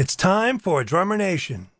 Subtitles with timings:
[0.00, 1.70] It's time for Drummer Nation.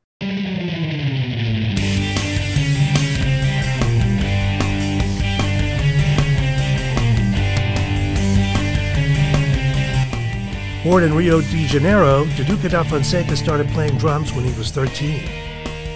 [10.83, 15.21] Born in Rio de Janeiro, Duduka da Fonseca started playing drums when he was 13.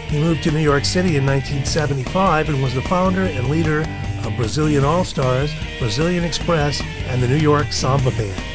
[0.06, 3.80] He moved to New York City in 1975 and was the founder and leader
[4.24, 8.51] of Brazilian All Stars, Brazilian Express, and the New York Samba Band.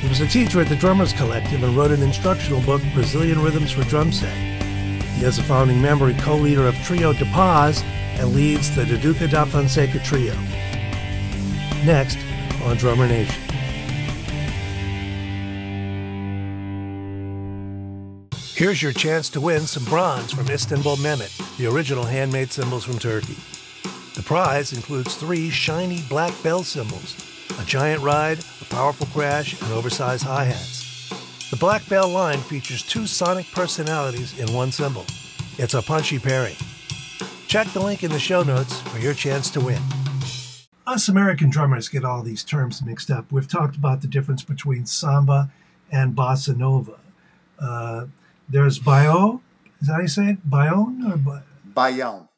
[0.00, 3.72] He was a teacher at the Drummers Collective and wrote an instructional book, Brazilian Rhythms
[3.72, 4.32] for Drum Set.
[5.16, 7.82] He is a founding member and co-leader of Trio da Paz
[8.18, 10.34] and leads the Duduka da Fonseca Trio.
[11.84, 12.18] Next
[12.62, 13.42] on Drummer Nation.
[18.54, 22.98] Here's your chance to win some bronze from Istanbul Mehmet, the original handmade cymbals from
[22.98, 23.36] Turkey.
[24.14, 27.16] The prize includes three shiny black bell cymbals,
[27.60, 31.48] a giant ride, powerful crash, and oversized hi-hats.
[31.50, 35.04] The Black Bell line features two sonic personalities in one cymbal.
[35.58, 36.56] It's a punchy pairing.
[37.46, 39.82] Check the link in the show notes for your chance to win.
[40.86, 43.30] Us American drummers get all these terms mixed up.
[43.32, 45.50] We've talked about the difference between samba
[45.90, 46.98] and bossa nova.
[47.58, 48.06] Uh,
[48.48, 49.40] there's Baio.
[49.80, 50.48] Is that how you say it?
[50.50, 52.28] Bayon or ba- Baião.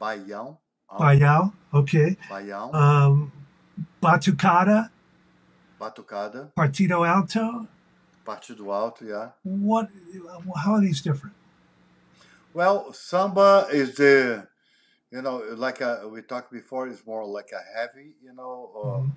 [0.00, 0.56] Baião.
[0.90, 1.52] um, Baiao?
[1.72, 2.16] Okay.
[2.28, 2.74] Baião.
[2.74, 3.32] Um,
[4.02, 4.90] Batucada,
[5.82, 6.52] Batucada.
[6.54, 7.66] Partido Alto.
[8.24, 9.30] Partido alto, yeah.
[9.42, 9.88] What?
[10.56, 11.34] How are these different?
[12.54, 14.46] Well, samba is the,
[15.10, 18.98] you know, like a, we talked before, it's more like a heavy, you know, uh,
[19.00, 19.10] Mhm.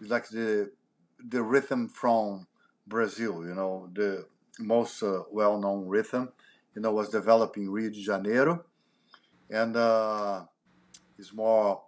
[0.00, 0.70] it's like the
[1.18, 2.46] the rhythm from
[2.86, 4.24] Brazil, you know, the
[4.60, 6.32] most uh, well-known rhythm,
[6.74, 8.64] you know, was developed in Rio de Janeiro,
[9.50, 10.44] and uh,
[11.18, 11.82] it's more,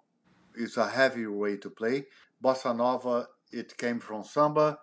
[0.55, 2.07] it's a heavy way to play.
[2.43, 4.79] Bossa nova, it came from samba,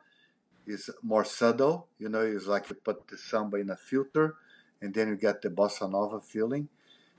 [0.66, 4.36] it's more subtle, you know, it's like you put the samba in a filter,
[4.82, 6.70] and then you get the bossa nova feeling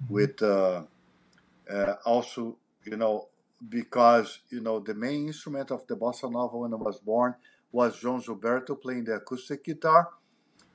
[0.02, 0.08] Mhm.
[0.08, 0.84] with uh,
[1.70, 3.28] uh, also, you know,
[3.68, 7.34] because you know the main instrument of the bossa nova when I was born
[7.72, 10.08] was João Gilberto playing the acoustic guitar.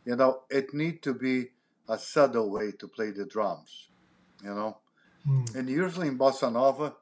[0.06, 1.50] You know, it need to be
[1.90, 3.90] a subtle way to play the drums.
[4.44, 4.78] You know,
[5.28, 5.46] Mm.
[5.56, 6.96] and usually in bossa nova,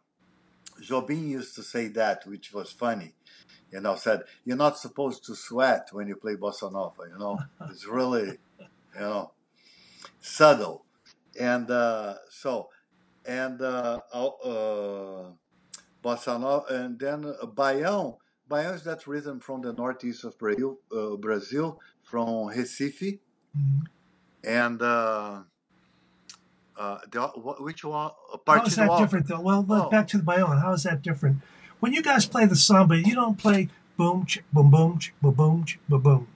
[0.82, 3.14] Jobim used to say that, which was funny.
[3.72, 7.04] You know, said you're not supposed to sweat when you play bossa nova.
[7.10, 7.40] You know,
[7.70, 9.32] it's really, you know,
[10.20, 10.86] subtle,
[11.40, 12.70] and uh, so,
[13.26, 15.32] and uh, uh,
[16.04, 18.18] bossa nova, and then uh, baião.
[18.50, 23.20] Baião is that rhythm from the northeast of Brazil, uh, Brazil from Recife,
[23.58, 23.88] Mhm.
[24.44, 25.44] and uh,
[26.78, 27.22] uh, the,
[27.60, 28.12] which one?
[28.34, 29.40] Uh, How is that different, though?
[29.40, 29.90] Well, look, Oh.
[29.90, 30.58] back to the violin.
[30.60, 31.38] How is that different?
[31.82, 35.34] When you guys play the samba, you don't play boom, chick, boom, boom, chick, boom,
[35.34, 36.28] boom, chick, boom, boom.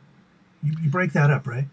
[0.64, 1.68] You, you break that up, right?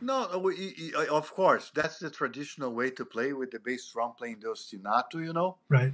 [0.00, 3.90] No, uh, we, y- of course, that's the traditional way to play with the bass
[3.92, 5.58] drum playing the ostinato, you know.
[5.68, 5.92] Right.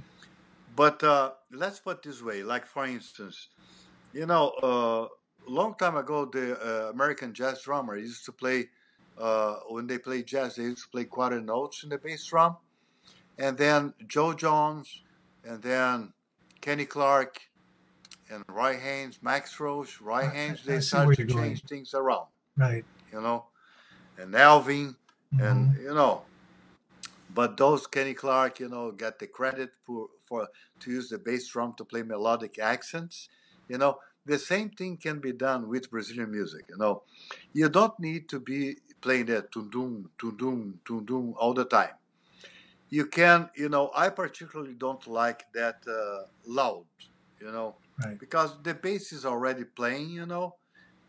[0.75, 3.49] But uh, let's put this way, like for instance,
[4.13, 5.07] you know, uh,
[5.47, 8.69] long time ago, the uh, American jazz drummer used to play
[9.17, 12.57] uh, when they play jazz, they used to play quarter notes in the bass drum,
[13.37, 15.03] and then Jo Jones,
[15.43, 16.13] and then
[16.61, 17.41] Kenny Clarke,
[18.29, 21.25] and Roy Haynes, Max Roach, Roy Haynes, they started to going.
[21.25, 22.27] change things around,
[22.57, 22.85] Right.
[23.11, 23.47] you know,
[24.17, 24.95] and Alvin,
[25.39, 25.79] and Mhm.
[25.81, 26.23] you know
[27.29, 30.47] but those Kenny Clarke, you know, get the credit for, for
[30.81, 33.29] to use the bass drum to play melodic accents.
[33.67, 36.65] You know, the same thing can be done with Brazilian music.
[36.69, 37.03] You know,
[37.53, 41.91] you don't need to be playing that tundum, tundum, tundum all the time.
[42.91, 46.87] You can, you know, I particularly don't like that uh, loud.
[47.41, 48.19] You know, Right.
[48.19, 50.11] because the bass is already playing.
[50.11, 50.57] You know,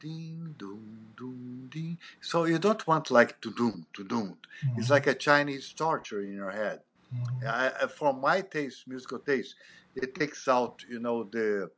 [0.00, 1.98] ding, doom, doom, ding.
[2.22, 4.38] So you don't want like to doom, to doom.
[4.76, 4.91] It's Mhm.
[4.91, 6.81] like a Chinese torture in your head.
[7.12, 7.47] Mhm.
[7.48, 9.56] I, I- for my taste, musical taste,
[9.97, 11.71] it takes out, you know, the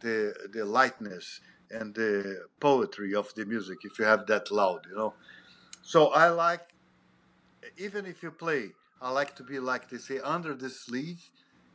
[0.00, 1.40] the the lightness
[1.70, 5.14] and the poetry of the music if you have that loud, you know.
[5.82, 6.66] So I like,
[7.76, 11.30] even if you play, I like to be like they eh, say under the sleeve,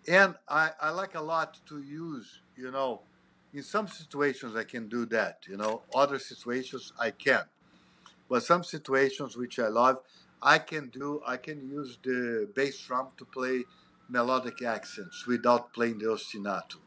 [0.08, 3.02] and I I like a lot to use, you know.
[3.54, 5.82] In some situations, I can do that, you know.
[5.94, 7.48] Other situations, I can't.
[8.30, 9.98] But some situations which I love,
[10.42, 11.22] I can do.
[11.28, 13.66] I can use the bass drum to play
[14.10, 16.78] melodic accents without playing the ostinato.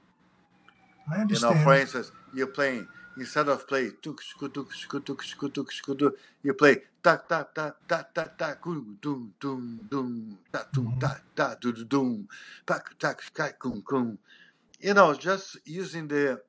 [1.11, 1.53] I understand.
[1.53, 6.55] You know, for instance, you're playing instead of play tuk skutuk skutuk skutuk skutuk, you
[6.55, 11.55] play ta ta ta ta ta ta kum dum dum dum ta tum ta ta
[11.61, 12.29] do do dum
[12.67, 14.19] pak tak sky kum kum.
[14.81, 16.43] You know, just using the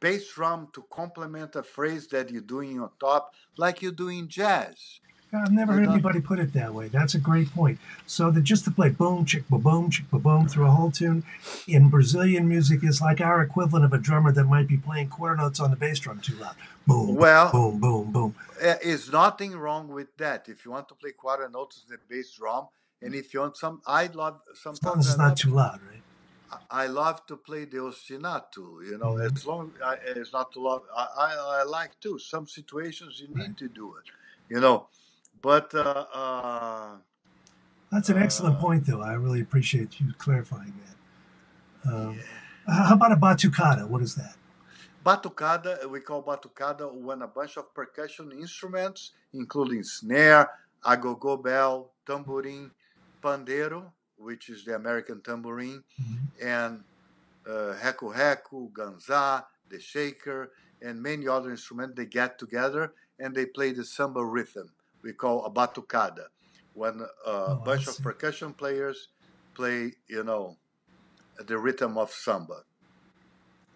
[0.00, 4.28] bass drum to complement a phrase that you're doing on top, like you do in
[4.28, 5.00] jazz.
[5.32, 6.88] I've never heard anybody put it that way.
[6.88, 7.78] That's a great point.
[8.06, 10.90] So that just to play boom, chick, ba boom, chick, ba boom through a whole
[10.90, 11.22] tune
[11.66, 15.36] in Brazilian music is like our equivalent of a drummer that might be playing quarter
[15.36, 16.56] notes on the bass drum too loud.
[16.86, 18.34] Boom, well, boom, boom, boom.
[18.58, 20.48] There's nothing wrong with that.
[20.48, 22.68] If you want to play quarter notes on the bass drum,
[23.02, 24.78] and if you want some, I love sometimes.
[24.78, 26.02] As long as it's not too loud, right?
[26.70, 29.36] I love to play the ostinato, you know, mm-hmm.
[29.36, 30.82] as long as it's not too loud.
[30.96, 32.18] I, I, I, like to.
[32.18, 33.56] Some situations you need right.
[33.58, 34.04] to do it,
[34.52, 34.88] you know.
[35.42, 36.96] But uh, uh,
[37.92, 39.02] that's an excellent uh, point, though.
[39.02, 40.74] I really appreciate you clarifying
[41.84, 41.92] that.
[41.92, 42.84] Um, yeah.
[42.86, 43.88] How about a batucada?
[43.88, 44.34] What is that?
[45.04, 50.50] Batucada, we call batucada when a bunch of percussion instruments, including snare,
[50.84, 52.70] agogo bell, tambourine,
[53.22, 56.46] pandeiro, which is the American tambourine, mm-hmm.
[56.46, 56.80] and
[57.48, 60.50] uh, reco-reco, ganza, the shaker,
[60.82, 64.70] and many other instruments, they get together and they play the samba rhythm
[65.08, 66.26] we call a batucada,
[66.74, 69.08] when a oh, bunch of percussion players
[69.54, 70.56] play, you know,
[71.46, 72.58] the rhythm of samba.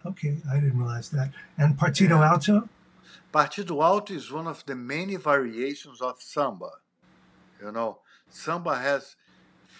[0.05, 1.31] Okay, I didn't realize that.
[1.57, 2.31] And partido yeah.
[2.31, 2.69] alto?
[3.33, 6.69] Partido alto is one of the many variations of samba.
[7.59, 7.97] You know,
[8.29, 9.15] samba has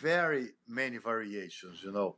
[0.01, 2.15] very many variations, you know.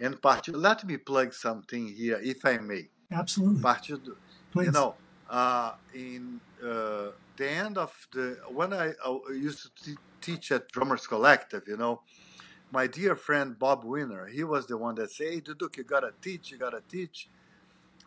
[0.00, 2.88] And partido, let me plug something here, if I may.
[3.12, 3.62] Absolutely.
[3.62, 4.16] Partido,
[4.50, 4.66] Please.
[4.66, 4.96] you know,
[5.30, 10.68] uh, in uh, the end of the when I, I used to t- teach at
[10.70, 12.02] Drummers Collective, you know,
[12.72, 16.12] my dear friend Bob Weiner, he was the one that said, "Hey, Duduk, you gotta
[16.22, 17.28] teach, you gotta teach."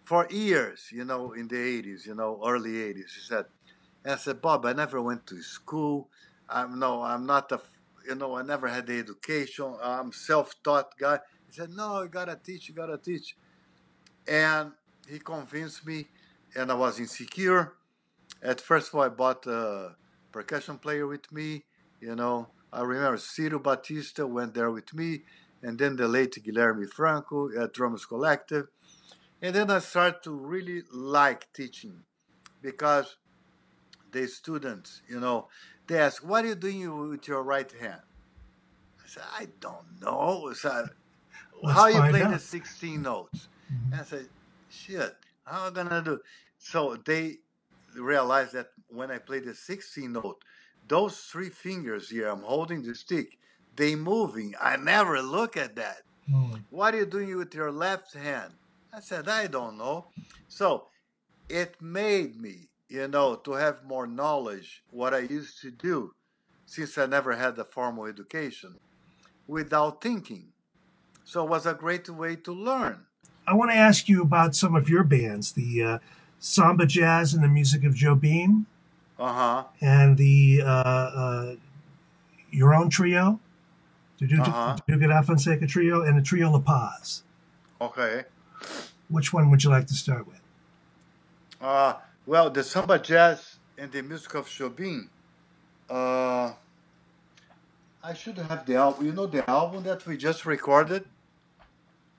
[0.06, 3.46] For years, you know, in the '80s, you know, early '80s, he said,
[4.04, 6.10] and I said, Bob, I never went to school.
[6.50, 7.60] I'm no, I'm not a,
[8.08, 9.76] you know, I never had the education.
[9.82, 11.20] I'm self-taught guy.
[11.48, 13.36] He said, No, you gotta teach, you gotta teach,
[14.28, 14.72] and
[15.10, 16.08] he convinced me,
[16.56, 17.74] and I was insecure
[18.46, 19.96] at first of all, I bought a
[20.32, 21.66] percussion player with me.
[22.00, 25.24] You know, I remember Cyro Baptista went there with me,
[25.62, 28.68] and then the late Guilherme Franco at Drummers Collective.
[29.42, 32.04] And then I started to really like teaching
[32.62, 33.18] because
[34.12, 35.48] the students, you know,
[35.88, 38.02] they ask, What are you doing with your right hand?
[39.04, 40.54] I said, I don't know.
[40.62, 40.88] So,
[41.72, 42.32] how you play out.
[42.32, 43.48] the 16 notes?
[43.74, 44.00] Mm-hmm.
[44.00, 44.28] I said,
[44.70, 45.16] Shit,
[45.46, 46.20] how am I going to do?
[46.66, 47.38] So they
[47.96, 50.44] realize that when I play the 16 note,
[50.88, 53.38] those three fingers here, I'm holding the stick,
[53.76, 54.56] they moving.
[54.60, 56.02] I never look at that.
[56.28, 56.64] Mm.
[56.72, 58.54] What are you doing with your left hand?
[58.92, 60.08] I said, I don't know.
[60.48, 60.88] So
[61.50, 66.14] it made me, you know, to have more knowledge what I used to do
[66.66, 68.78] since I never had a formal education
[69.46, 70.48] without thinking.
[71.26, 73.06] So it was a great way to learn.
[73.48, 76.00] I want to ask you about some of your bands, the uh,
[76.46, 78.66] samba jazz and the music of Jobim.
[79.18, 79.64] Uh huh.
[79.82, 81.56] And the uh, uh,
[82.52, 83.40] your own trio,
[84.20, 85.24] the Duke uh-huh.
[85.24, 87.24] Fonseca trio, and the trio da Paz.
[87.82, 88.26] Okay.
[89.10, 90.42] Which one would you like to start with?
[91.60, 91.94] Uh,
[92.26, 95.10] well, the samba jazz and the music of Jobim.
[95.90, 96.54] Uh,
[98.04, 99.06] I should have the album.
[99.06, 101.06] You know the album that we just recorded?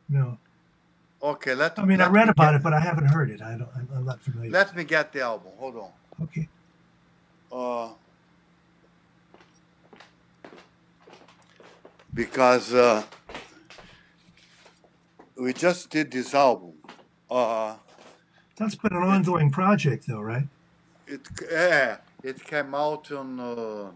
[0.09, 0.39] No.
[1.23, 1.79] Okay, let.
[1.79, 3.41] I mean, let I read about get, it, but I haven't heard it.
[3.41, 3.69] I don't.
[3.75, 4.51] I'm, I'm not familiar.
[4.51, 5.53] Let me get the album.
[5.59, 5.91] Hold on.
[6.25, 6.49] Okay.
[7.51, 7.91] Uh,
[12.13, 13.03] because uh,
[15.37, 16.75] we just did this album.
[17.31, 17.77] Uh,
[18.57, 20.47] That's been an ongoing project, though, right?
[21.07, 23.41] It yeah, it came out on.
[23.41, 23.91] Uh,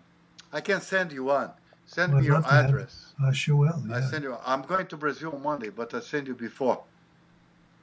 [0.52, 1.50] I can send you one.
[1.86, 3.14] Send well, me your address.
[3.22, 3.82] I sure will.
[3.86, 3.96] Yeah.
[3.96, 4.36] I send you.
[4.46, 6.82] I'm going to Brazil on Monday, but I send you before.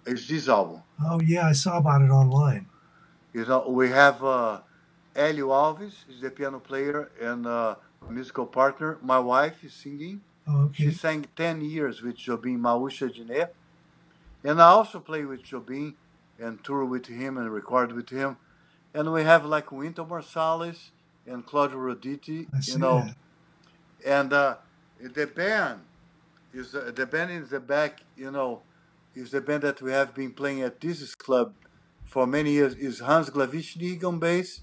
[0.08, 0.82] It's this album.
[1.06, 2.68] Oh yeah, I saw about it online.
[3.34, 4.62] You know, we have uh,
[5.14, 7.76] Hélio Alves, is the piano player and uh,
[8.10, 8.98] musical partner.
[9.02, 10.22] My wife is singing.
[10.48, 10.86] Oh, okay.
[10.86, 13.50] She sang 10 years with Jobim Maúcha Adnet.
[14.44, 15.96] And I also play with Jobim
[16.40, 18.38] and tour with him and record with him.
[18.94, 20.92] And we have like Wynton Marsalis
[21.26, 23.02] and Claudio Roditi, I you know.
[23.02, 23.16] That.
[24.06, 24.56] And uh,
[25.02, 25.82] the band
[26.54, 28.62] is uh, the band in the back, you know,
[29.18, 31.54] is the band that we have been playing at this club
[32.06, 34.62] for many years is Hans Glavischnig on bass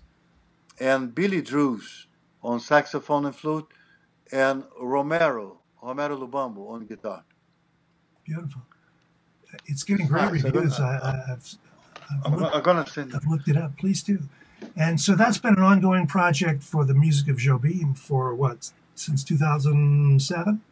[0.79, 2.07] and Billy Drews
[2.43, 3.67] on saxophone and flute
[4.31, 7.25] and Romero, Romero Lubambo on guitar.
[8.25, 8.63] Beautiful.
[9.67, 10.79] It's getting great reviews.
[10.79, 11.45] I, have
[12.25, 13.77] I'm, I'm going to send I've looked it up.
[13.77, 14.21] Please do.
[14.77, 19.25] And so that's been an ongoing project for the music of Jobim for what, since
[19.25, 20.63] 2007?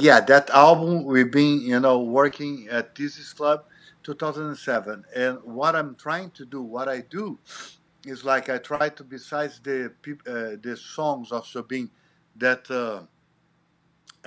[0.00, 3.64] Yeah, that album we've been you know working at this club
[4.02, 5.04] 2007.
[5.14, 7.38] And what I'm trying to do, what I do,
[8.04, 9.92] is like I try to, besides the
[10.26, 11.90] uh, the songs of Jobim
[12.36, 13.02] that uh,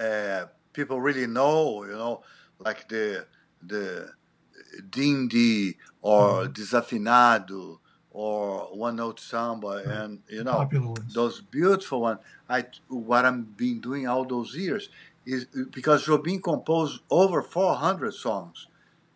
[0.02, 2.22] uh, people really know, you know,
[2.60, 3.26] like the
[3.62, 4.12] the
[4.90, 6.52] Dindi or mm-hmm.
[6.52, 7.80] Desafinado
[8.12, 10.70] or One Note Samba, and you know
[11.14, 12.20] those beautiful ones.
[12.48, 14.90] I what I'm been doing all those years
[15.26, 18.68] is because Jobim composed over 400 songs,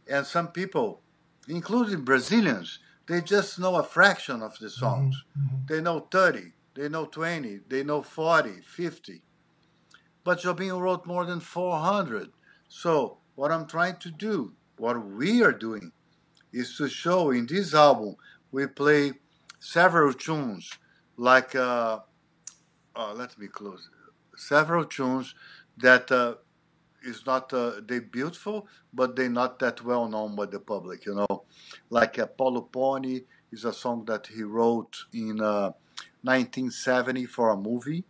[0.09, 1.01] and some people,
[1.47, 5.23] including Brazilians, they just know a fraction of the songs.
[5.37, 5.47] Mm-hmm.
[5.47, 5.73] mm-hmm.
[5.73, 9.21] They know 30, they know 20, they know 40, 50.
[10.23, 12.29] But Jobim wrote more than 400.
[12.67, 15.91] So what I'm trying to do, what we are doing,
[16.51, 18.15] is to show in this album
[18.51, 19.13] we play
[19.59, 20.71] several tunes
[21.17, 21.99] like uh,
[22.95, 23.89] uh, let me close
[24.35, 25.33] several tunes
[25.77, 26.35] that uh,
[27.03, 31.05] is not uh, they beautiful, but they're not that well known by the public.
[31.05, 31.43] You know,
[31.89, 35.71] like uh, Polo Pony is a song that he wrote in uh,
[36.23, 38.03] 1970 for a movie.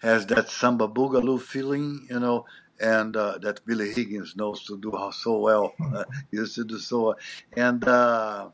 [0.00, 2.44] Has that samba boogaloo feeling, you know,
[2.80, 5.72] and uh, that Billy Higgins knows to do so well.
[5.94, 7.16] Uh, used to do so, well.
[7.54, 8.48] and uh,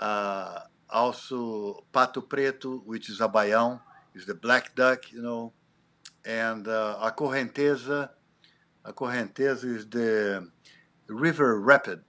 [0.00, 3.80] uh, also Pato Preto, which is a baião,
[4.14, 5.52] is the black duck, you know
[6.28, 8.10] and uh, a correnteza,
[8.84, 10.46] a correnteza is the
[11.08, 12.02] river rapid,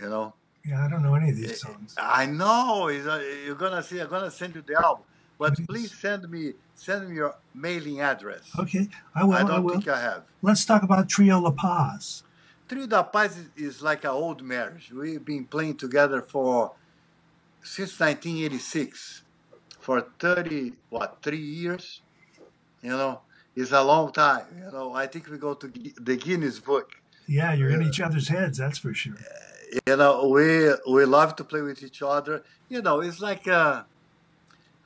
[0.00, 0.32] you know.
[0.64, 1.94] Yeah, I don't know any of these eh, songs.
[1.98, 2.88] I know.
[2.88, 3.98] Uh, you're gonna see.
[3.98, 5.04] I'm gonna send you the album,
[5.38, 8.48] but please, please send me send me your mailing address.
[8.58, 9.34] Okay, I will.
[9.34, 9.74] I don't I will.
[9.74, 10.22] think I have.
[10.40, 12.22] Let's talk about Trio da Paz.
[12.66, 14.90] Trio da Paz is, is like an old marriage.
[14.90, 16.72] We've been playing together for
[17.62, 19.22] since 1986,
[19.80, 22.00] for 30 what three years,
[22.80, 23.20] you know
[23.54, 24.46] is a long time.
[24.58, 26.92] You know, I think we go to the Guinness Book.
[27.26, 29.16] Yeah, you're in each other's heads, that's for sure.
[29.86, 32.42] You know, we we love to play with each other.
[32.68, 33.86] You know, it's like a,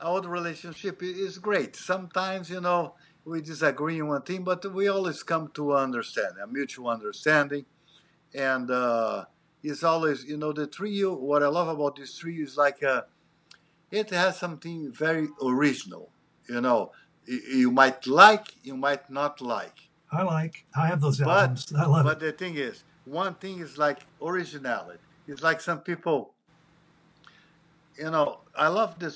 [0.01, 1.77] our relationship is great.
[1.77, 2.95] Sometimes, you know,
[3.25, 7.67] we disagree on one thing, but we always come to understand a mutual understanding,
[8.35, 9.25] and uh,
[9.63, 11.15] it's always, you know, the trio.
[11.15, 13.07] What I love about this trio is like a,
[13.91, 16.11] it has something very original.
[16.49, 16.93] You know,
[17.29, 19.89] you might like, you might not like.
[20.11, 20.65] I like.
[20.75, 21.73] I have those but, albums.
[21.77, 22.21] I love but it.
[22.21, 24.99] the thing is, one thing is like originality.
[25.27, 26.33] It's like some people,
[27.99, 29.11] you know, I love the,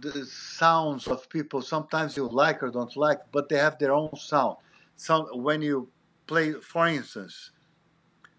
[0.00, 1.60] the sounds of people.
[1.60, 4.56] Sometimes you like or don't like, but they have their own sound.
[4.96, 5.88] So when you
[6.26, 7.50] play, for instance,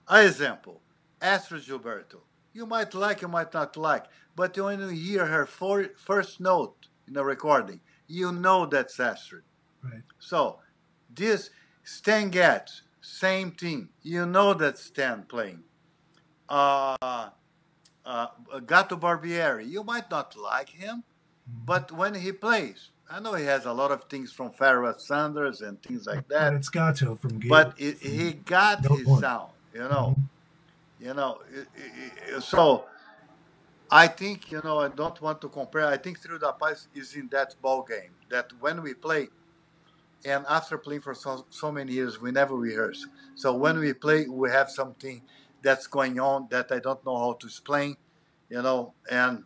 [0.08, 0.82] an example,
[1.22, 2.22] Astrud Gilberto.
[2.54, 4.06] You might like, you might not like,
[4.36, 7.80] but when you hear her for, first note in a recording,
[8.10, 9.44] you know that's Astrud.
[9.84, 10.02] Right.
[10.20, 10.60] So
[11.16, 11.52] this
[11.84, 13.90] Stan Getz, same thing.
[14.02, 15.64] You know that Stan playing.
[16.50, 17.30] Uh,
[18.06, 18.28] uh,
[18.66, 21.66] Gato Barbieri, you might not like him, mm-hmm.
[21.66, 25.62] but when he plays, I know he has a lot of things from Pharoah Sanders
[25.62, 26.50] and things like that.
[26.50, 27.50] But it's Gato from Gato.
[27.50, 29.22] But it, he got no his point.
[29.22, 30.16] sound, you know.
[30.18, 30.22] Mm-hmm.
[31.02, 31.40] You know,
[32.42, 32.84] so
[33.92, 35.86] I think, you know, I don't want to compare.
[35.86, 39.30] I think Trio da Paz is in that ball game that when we play,
[40.26, 43.08] and after playing for so, so many years, we never rehearse.
[43.36, 45.22] So when we play, we have something
[45.62, 47.98] that's going on that I don't know how to explain,
[48.50, 49.44] you know, and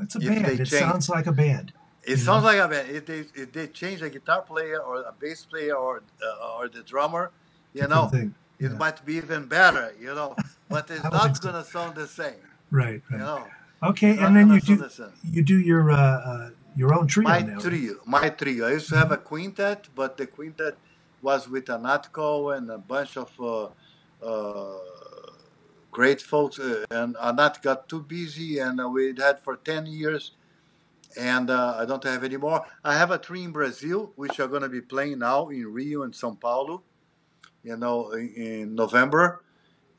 [0.00, 0.46] it's a band.
[0.46, 1.72] It change, sounds like a band.
[2.02, 2.48] It sounds know?
[2.48, 2.90] like a band.
[2.90, 6.68] If they, if they change a guitar player or a bass player or uh, or
[6.68, 7.30] the drummer,
[7.74, 8.10] you know,
[8.58, 10.34] it might be even better, you know,
[10.68, 12.34] but it's not going to sound the same.
[12.70, 13.12] Right, right.
[13.12, 13.46] You know?
[13.80, 14.88] Okay, and then you do
[15.30, 17.58] you do your uh, uh, your own trio my now.
[17.60, 18.66] trio, my trio.
[18.66, 20.76] I used to have a quintet, but the quintet
[21.22, 23.68] was with Anat Cohen and a bunch of uh,
[24.20, 24.78] uh,
[25.92, 26.58] great folks.
[26.58, 30.32] Uh, and Anat got too busy, and uh, we had for ten years,
[31.16, 32.64] and uh, I don't have any more.
[32.82, 36.02] I have a trio in Brazil, which are going to be playing now in Rio
[36.02, 36.82] and São Paulo,
[37.62, 39.44] you know, in, in November,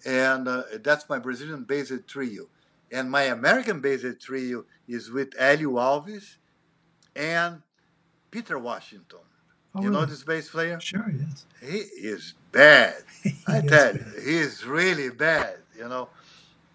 [0.06, 0.50] and
[0.84, 2.50] that's my Brazilian-based trio
[2.92, 6.38] and my American based trio is with Hélio Alves
[7.16, 7.62] and
[8.32, 9.20] Peter Washington.
[9.76, 10.02] Oh, you really?
[10.02, 10.80] know this bass player?
[10.80, 11.46] Sure, yes.
[11.62, 12.96] He is bad.
[13.48, 15.58] I tell you, he is really bad.
[15.78, 16.10] You know,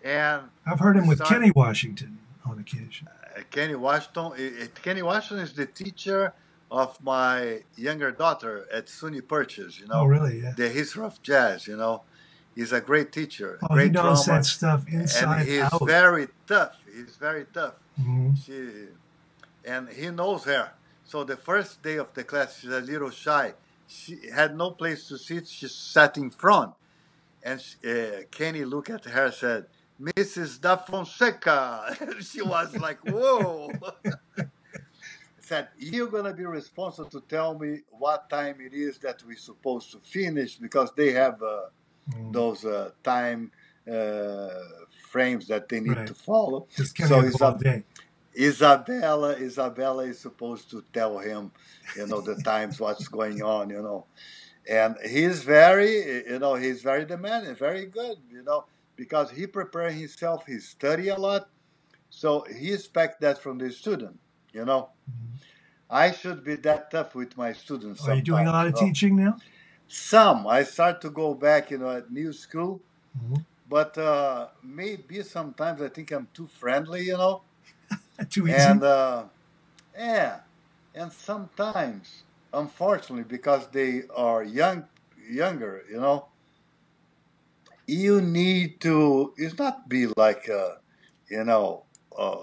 [0.02, 2.18] and I've heard him with Kenny Washington
[2.48, 3.08] on occasion.
[3.36, 4.32] Uh, Kenny Washington.
[4.36, 6.32] It, Kenny Washington is the teacher
[6.70, 9.80] of my younger daughter at SUNY Purchase.
[9.80, 10.40] You know, oh really?
[10.40, 10.52] Yeah.
[10.56, 11.66] The history of jazz.
[11.66, 12.02] You know,
[12.54, 13.58] He's a great teacher.
[13.62, 15.86] Oh, great he knows drummer, that stuff inside and he's out.
[15.86, 16.76] very tough.
[16.92, 17.74] He's very tough.
[18.00, 18.34] Mm-hmm.
[18.44, 18.88] She,
[19.64, 20.72] and he knows her.
[21.04, 23.54] So the first day of the class, she's a little shy.
[23.86, 25.48] She had no place to sit.
[25.48, 26.72] She sat in front,
[27.42, 29.66] and uh, Kenny looked at her and said,
[30.00, 30.60] Mrs.
[30.60, 31.96] Da Fonseca.
[32.20, 33.70] she was like, whoa.
[35.44, 39.36] said, you're going to be responsible to tell me what time it is that we're
[39.36, 41.66] supposed to finish because they have uh,
[42.10, 42.32] mm.
[42.32, 43.50] those uh, time
[43.90, 44.48] uh,
[45.10, 46.06] frames that they need right.
[46.06, 46.66] to follow.
[46.70, 47.84] So Isab-
[48.36, 51.52] Isabella, Isabella is supposed to tell him,
[51.96, 54.06] you know, the times, what's going on, you know.
[54.68, 58.64] And he's very, you know, he's very demanding, very good, you know,
[58.96, 61.48] because he prepare himself, he study a lot.
[62.10, 64.18] So he expect that from the student,
[64.52, 64.90] you know.
[65.10, 65.36] Mm-hmm.
[65.90, 68.08] I should be that tough with my students.
[68.08, 69.36] Are you doing a lot of teaching now?
[69.88, 70.46] Some.
[70.46, 72.80] I start to go back, you know, at new school.
[73.16, 73.42] Mm-hmm.
[73.68, 77.42] But uh, maybe sometimes I think I'm too friendly, you know.
[78.30, 78.56] too easy.
[78.56, 79.24] And uh,
[79.96, 80.40] yeah,
[80.94, 84.84] and sometimes, unfortunately, because they are young,
[85.30, 86.26] younger, you know,
[87.86, 89.34] you need to.
[89.36, 90.78] It's not be like a,
[91.28, 91.84] you know,
[92.16, 92.36] a,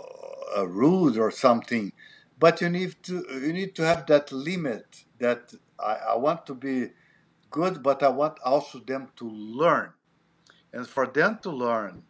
[0.57, 1.91] a rude or something,
[2.39, 3.25] but you need to.
[3.31, 5.03] You need to have that limit.
[5.19, 6.89] That I, I want to be
[7.51, 9.93] good, but I want also them to learn
[10.73, 12.03] and for them to learn,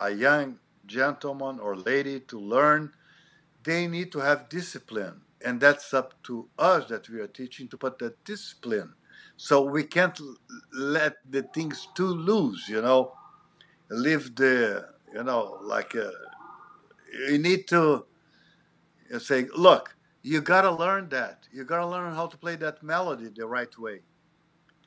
[0.00, 2.92] a young gentleman or lady to learn,
[3.62, 5.22] they need to have discipline.
[5.44, 8.94] And that's up to us that we are teaching to put that discipline.
[9.36, 10.18] So we can't
[10.72, 13.14] let the things too loose, you know.
[13.90, 16.10] Leave the, you know, like uh,
[17.28, 18.06] you need to
[19.18, 21.46] say, look, you got to learn that.
[21.52, 24.00] You got to learn how to play that melody the right way.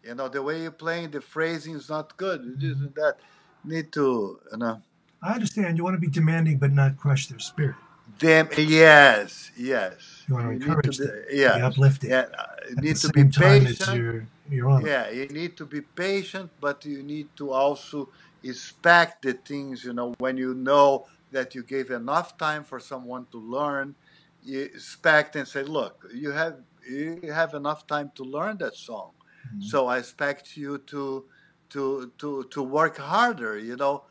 [0.07, 2.61] You know, the way you're playing, the phrasing is not good.
[2.61, 3.17] This and that.
[3.65, 4.81] Need to, you know.
[5.21, 5.77] I understand.
[5.77, 7.75] You want to be demanding, but not crush their spirit.
[8.19, 10.23] Them, yes, yes.
[10.27, 12.09] You want to encourage them, yeah, uplift it.
[12.11, 12.27] Yeah,
[12.69, 13.97] you need to be uh, patient.
[13.97, 18.07] You're, you're yeah, you need to be patient, but you need to also
[18.41, 19.83] expect the things.
[19.83, 23.95] You know, when you know that you gave enough time for someone to learn,
[24.43, 26.55] you expect and say, "Look, you have
[26.89, 29.11] you have enough time to learn that song."
[29.47, 29.61] Mm-hmm.
[29.61, 31.25] So I expect you to
[31.69, 34.03] to to to work harder, you know,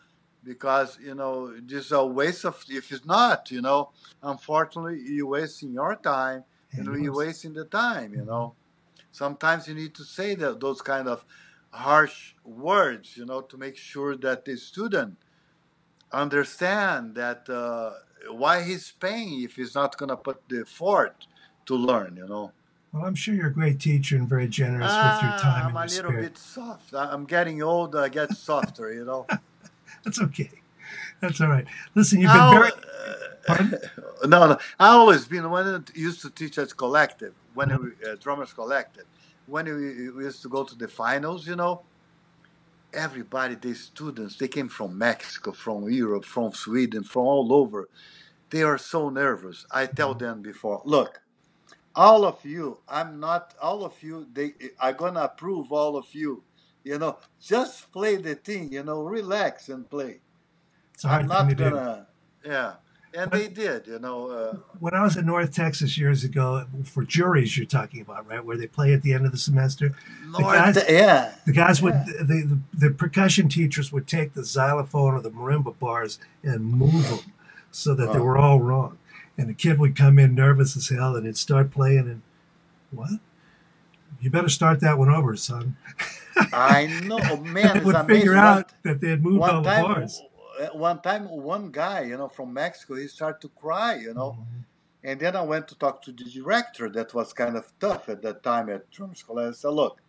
[0.45, 3.91] because you know this is a waste of if it's not, you know,
[4.23, 8.55] unfortunately you're wasting your time and you're wasting the time, you know.
[9.13, 11.25] Sometimes you need to say that those kind of
[11.71, 15.17] harsh words, you know, to make sure that the student
[16.13, 17.93] understand that uh,
[18.31, 21.27] why he's paying if he's not going to put the effort
[21.67, 22.53] to learn, you know.
[22.97, 25.91] Well, I'm sure you're a great teacher and very generous with your time I'm and
[25.91, 26.23] a your little spirit.
[26.33, 26.95] bit soft.
[26.95, 27.99] I'm getting older.
[27.99, 29.27] I get softer, you know.
[30.05, 30.51] That's okay.
[31.21, 31.67] That's all right.
[31.95, 32.71] Listen, you've been I'll, very.
[33.49, 33.67] Uh,
[34.27, 34.59] no, no.
[34.81, 37.85] I always been when I used to teach at collective, when mm-hmm.
[37.85, 39.05] we, uh, drummers collective,
[39.47, 41.83] when we, we used to go to the finals, you know,
[42.95, 47.91] everybody, the students, they came from Mexico, from Europe, from Sweden, from all over.
[48.49, 49.67] They are so nervous.
[49.71, 51.21] I tell them before, look,
[51.97, 56.43] all of you i'm not all of you they are gonna approve all of you
[56.85, 60.21] you know just play the thing you know relax and play
[60.97, 62.07] So i'm not gonna
[62.45, 62.49] do.
[62.51, 62.75] yeah
[63.15, 67.03] and they did you know uh, when i was in north texas years ago for
[67.03, 69.95] juries you're talking about right where they play at the end of the semester
[70.27, 71.85] north, the guys, yeah the guys yeah.
[71.85, 71.95] would
[72.29, 77.09] the, the, the percussion teachers would take the xylophone or the marimba bars and move
[77.09, 77.33] them
[77.71, 78.13] so that oh.
[78.13, 78.99] they were all wrong
[79.39, 82.23] and the kid would come in nervous as hell and he'd start playing and
[82.91, 83.11] what?
[84.21, 85.77] You better start that one over, son.
[86.53, 87.85] I know, man.
[87.85, 88.07] would amazing.
[88.07, 90.23] figure out that they had moved one all time, the bars.
[90.73, 94.33] One time, one guy, you know, from Mexico, he started to cry, you know.
[94.33, 94.61] Mm-hmm.
[95.05, 98.23] And then I went to talk to the director that was kind of tough at
[98.23, 99.39] that time at drum school.
[99.39, 100.01] I said, look,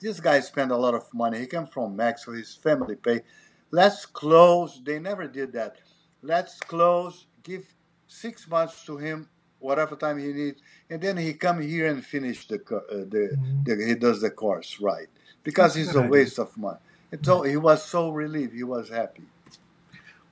[0.00, 1.38] this guy spent a lot of money.
[1.38, 3.22] He came from Mexico, his family paid.
[3.70, 4.80] Let's close.
[4.84, 5.76] They never did that.
[6.22, 7.64] Let's close, give
[8.12, 12.46] six months to him, whatever time he needs, and then he come here and finish
[12.46, 13.64] the, uh, the, mm-hmm.
[13.64, 15.08] the, he does the course right
[15.42, 16.50] because That's it's a waste idea.
[16.50, 16.78] of money.
[17.10, 19.24] And so he was so relieved, he was happy.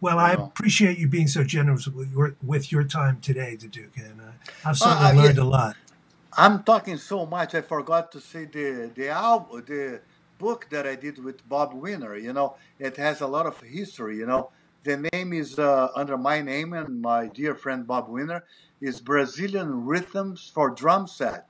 [0.00, 0.44] Well, I know?
[0.44, 4.32] appreciate you being so generous with your, with your time today, the Duke, and uh,
[4.64, 5.76] I've certainly learned yeah, a lot.
[6.32, 10.00] I'm talking so much, I forgot to say the the album, the
[10.38, 12.16] book that I did with Bob Weiner.
[12.16, 14.16] You know, it has a lot of history.
[14.16, 14.50] You know,
[14.82, 18.44] the name is uh, under my name and my dear friend Bob Weiner
[18.80, 21.46] is Brazilian Rhythms for Drum Set.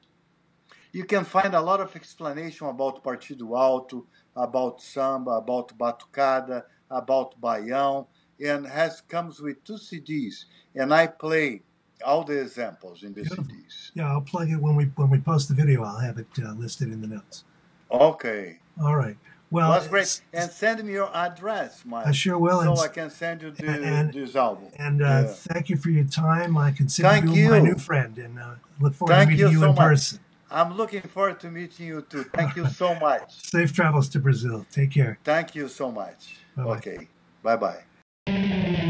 [0.93, 7.41] You can find a lot of explanation about Partido Alto, about samba, about batucada, about
[7.41, 8.07] baião,
[8.45, 10.47] and has comes with two CDs.
[10.75, 11.63] And I play
[12.05, 13.45] all the examples in the Beautiful.
[13.45, 13.93] CDs.
[13.95, 15.85] Yeah, I'll plug it when we when we post the video.
[15.85, 17.45] I'll have it uh, listed in the notes.
[17.93, 18.59] Okay.
[18.83, 19.17] All right.
[19.51, 20.23] Well, was great.
[20.33, 22.07] And send me your address, Mike.
[22.07, 24.69] I sure will, So I can send you the, and- this album.
[24.79, 25.27] And uh, Yeah.
[25.27, 26.57] thank you for your time.
[26.57, 29.53] I consider Thank you, my new friend, and uh, look forward Thank to meeting you
[29.53, 29.79] you, so in much.
[29.89, 30.19] person.
[30.53, 32.25] I'm looking forward to meeting you too.
[32.25, 33.33] Thank you so much.
[33.51, 34.67] Safe travels to Brazil.
[34.71, 35.19] Take care.
[35.25, 36.37] Thank you so much.
[36.57, 36.77] Bye-bye.
[36.77, 37.09] Okay.
[37.43, 38.90] Bye bye.